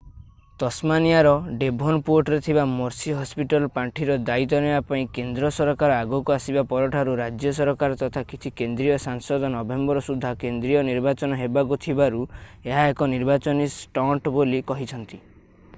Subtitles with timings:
[0.61, 1.31] ତସ୍‌ମାନିଆର
[1.63, 7.99] ଡେଭୋନପୋର୍ଟରେ ଥିବା Mercy Hospital ପାଣ୍ଠିର ଦାୟିତ୍ୱ ନେବା ପାଇଁ କେନ୍ଦ୍ର ସରକାର ଆଗକୁ ଆସିବା ପରଠାରୁ ରାଜ୍ୟ ସରକାର
[8.01, 12.25] ତଥା କିଛି କେନ୍ଦ୍ରୀୟ ସାଂସଦ ନଭେମ୍ବର ସୁଦ୍ଧା କେନ୍ଦ୍ରୀୟ ନିର୍ବାଚନ ହେବାକୁ ଥିବାରୁ
[12.73, 15.21] ଏହା ଏକ ନିର୍ବାଚନୀ ଷ୍ଟଣ୍ଟ ବୋଲି କହିଛନ୍ତି।